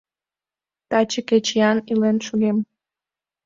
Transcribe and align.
Таче 0.89 1.21
кечыян 1.29 1.77
илен 1.91 2.17
шогем. 2.27 2.57